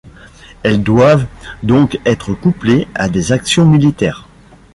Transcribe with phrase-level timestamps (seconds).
[0.63, 1.27] Elles doivent
[1.61, 4.27] donc être couplées à des actions militaires.